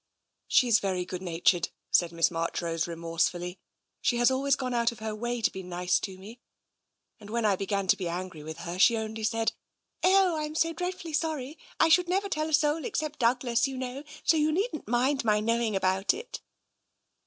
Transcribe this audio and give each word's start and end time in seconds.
"She 0.47 0.67
is 0.67 0.79
very 0.79 1.05
good 1.05 1.21
natured," 1.21 1.69
said 1.91 2.11
Miss 2.11 2.31
Marchrose 2.31 2.87
re 2.87 2.95
morsefully." 2.95 3.59
She 4.01 4.17
has 4.17 4.31
always 4.31 4.55
gone 4.55 4.73
out 4.73 4.91
of 4.91 4.97
her 4.97 5.13
way 5.13 5.43
to 5.43 5.51
be 5.51 5.61
nice 5.61 5.99
to 5.99 6.17
me, 6.17 6.39
and 7.19 7.29
when 7.29 7.45
I 7.45 7.55
began 7.55 7.85
to 7.85 7.95
be 7.95 8.07
angry 8.07 8.41
with 8.41 8.57
her 8.65 8.79
she 8.79 8.97
only 8.97 9.23
said, 9.23 9.51
* 9.79 10.03
Oh, 10.03 10.39
Tm 10.41 10.57
so 10.57 10.73
dreadfully 10.73 11.13
sorry; 11.13 11.55
I 11.79 11.89
should 11.89 12.09
never 12.09 12.29
tell 12.29 12.49
a 12.49 12.53
soul 12.53 12.83
except 12.83 13.19
Douglas, 13.19 13.67
you 13.67 13.77
know, 13.77 14.03
so 14.23 14.37
you 14.37 14.51
needn't 14.51 14.87
mind 14.87 15.23
my 15.23 15.39
knowing 15.39 15.75
about 15.75 16.15
it. 16.15 16.41